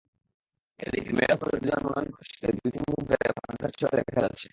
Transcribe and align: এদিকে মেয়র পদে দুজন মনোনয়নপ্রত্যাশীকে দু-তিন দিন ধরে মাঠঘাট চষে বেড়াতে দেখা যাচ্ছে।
এদিকে 0.79 1.11
মেয়র 1.17 1.37
পদে 1.39 1.57
দুজন 1.57 1.79
মনোনয়নপ্রত্যাশীকে 1.85 2.47
দু-তিন 2.55 2.83
দিন 2.87 3.01
ধরে 3.09 3.25
মাঠঘাট 3.37 3.71
চষে 3.71 3.87
বেড়াতে 3.87 4.03
দেখা 4.07 4.21
যাচ্ছে। 4.25 4.47